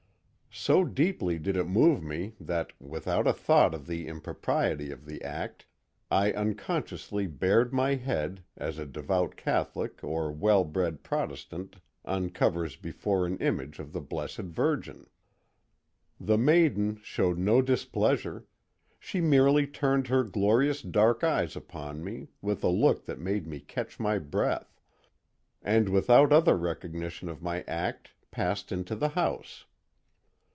So 0.53 0.83
deeply 0.83 1.39
did 1.39 1.55
it 1.55 1.63
move 1.63 2.03
me 2.03 2.33
that, 2.37 2.73
without 2.79 3.25
a 3.25 3.31
thought 3.31 3.73
of 3.73 3.87
the 3.87 4.05
impropriety 4.05 4.91
of 4.91 5.05
the 5.05 5.23
act, 5.23 5.65
I 6.11 6.33
unconsciously 6.33 7.25
bared 7.25 7.71
my 7.71 7.95
head, 7.95 8.43
as 8.57 8.77
a 8.77 8.85
devout 8.85 9.37
Catholic 9.37 10.03
or 10.03 10.29
well 10.29 10.65
bred 10.65 11.03
Protestant 11.03 11.77
uncovers 12.03 12.75
before 12.75 13.25
an 13.25 13.37
image 13.37 13.79
of 13.79 13.93
the 13.93 14.01
Blessed 14.01 14.39
Virgin. 14.51 15.07
The 16.19 16.37
maiden 16.37 16.99
showed 17.01 17.37
no 17.39 17.61
displeasure; 17.61 18.45
she 18.99 19.21
merely 19.21 19.65
turned 19.65 20.07
her 20.07 20.25
glorious 20.25 20.81
dark 20.81 21.23
eyes 21.23 21.55
upon 21.55 22.03
me 22.03 22.27
with 22.41 22.61
a 22.61 22.67
look 22.69 23.05
that 23.05 23.19
made 23.19 23.47
me 23.47 23.61
catch 23.61 24.01
my 24.01 24.17
breath, 24.19 24.81
and 25.61 25.87
without 25.87 26.33
other 26.33 26.57
recognition 26.57 27.29
of 27.29 27.41
my 27.41 27.61
act 27.69 28.11
passed 28.31 28.73
into 28.73 28.97
the 28.97 29.09
house. 29.09 29.65